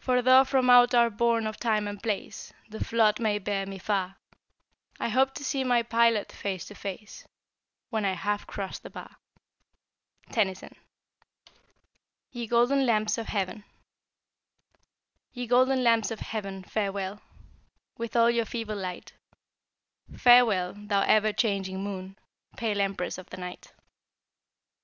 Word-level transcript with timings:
For 0.00 0.22
tho' 0.22 0.42
from 0.44 0.68
out 0.70 0.92
our 0.92 1.08
bourne 1.08 1.46
of 1.46 1.56
Time 1.56 1.86
and 1.86 2.02
Place 2.02 2.52
The 2.68 2.84
flood 2.84 3.20
may 3.20 3.38
bear 3.38 3.64
me 3.64 3.78
far, 3.78 4.16
I 4.98 5.08
hope 5.08 5.34
to 5.34 5.44
see 5.44 5.62
my 5.62 5.84
Pilot 5.84 6.32
face 6.32 6.64
to 6.64 6.74
face 6.74 7.28
When 7.88 8.04
I 8.04 8.14
have 8.14 8.48
cros't 8.48 8.80
the 8.82 8.90
bar. 8.90 9.18
Tennyson. 10.32 10.74
YE 12.32 12.48
GOLDEN 12.48 12.84
LAMPS 12.86 13.18
OF 13.18 13.28
HEAVEN. 13.28 13.62
Ye 15.32 15.46
golden 15.46 15.84
lamps 15.84 16.10
of 16.10 16.18
heaven, 16.18 16.64
farewell, 16.64 17.22
With 17.98 18.16
all 18.16 18.28
your 18.32 18.46
feeble 18.46 18.74
light; 18.74 19.12
Farewell, 20.16 20.74
thou 20.76 21.02
ever 21.02 21.32
changing 21.32 21.84
Moon, 21.84 22.18
Pale 22.56 22.80
empress 22.80 23.16
of 23.16 23.30
the 23.30 23.36
Night. 23.36 23.72